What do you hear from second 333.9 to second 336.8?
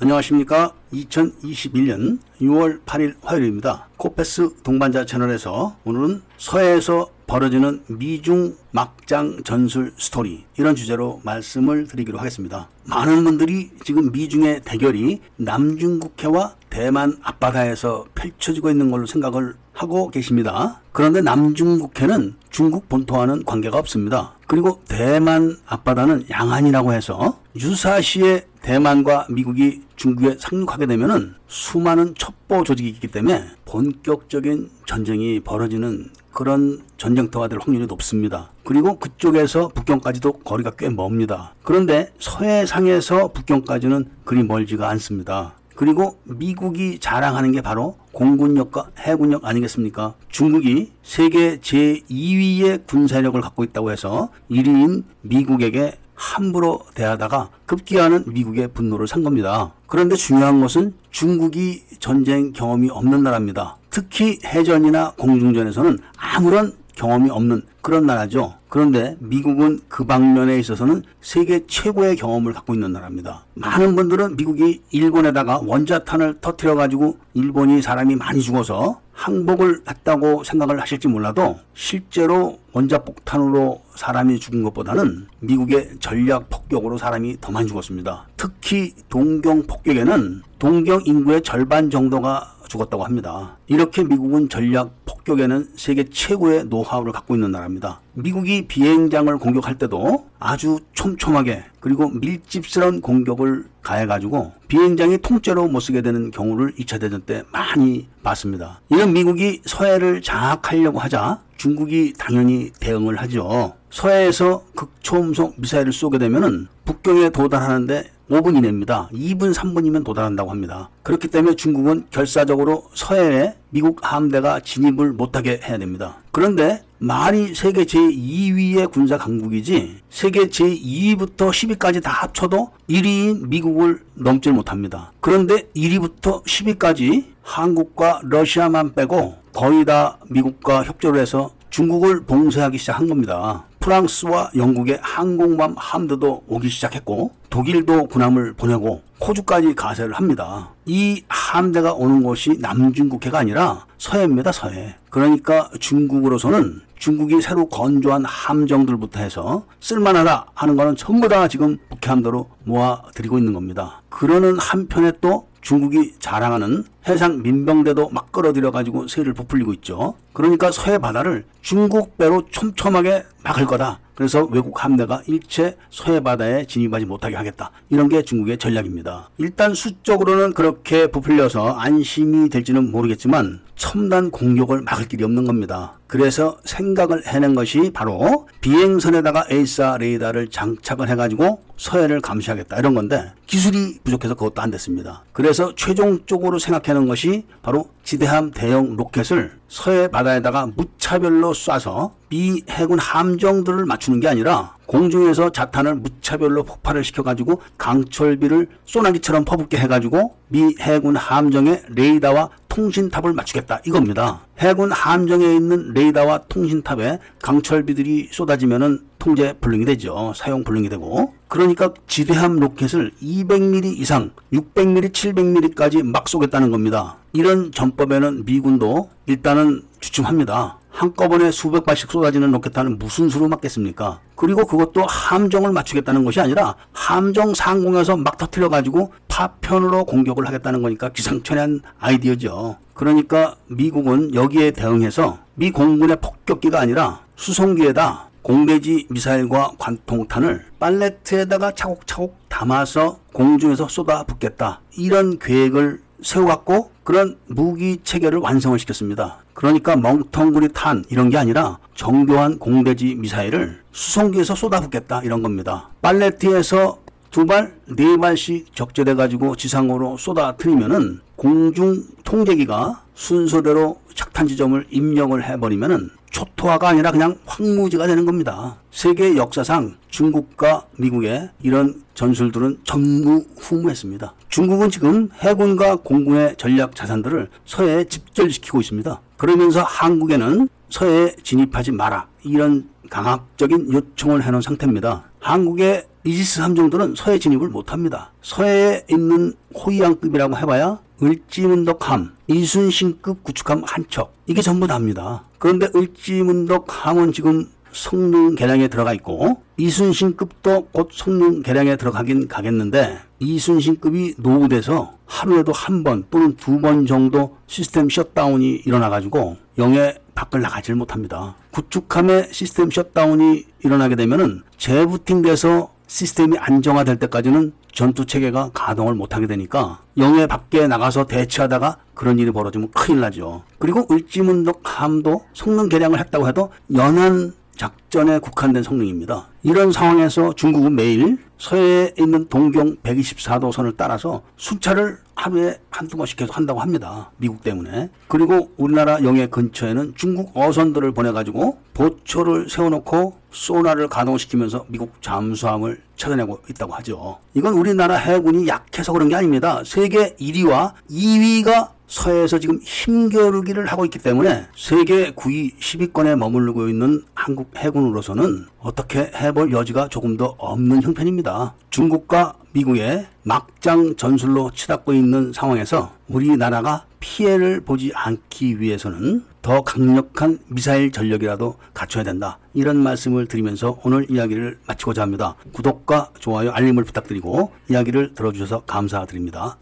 을지문덕 함도 성능 개량을 했다고 해도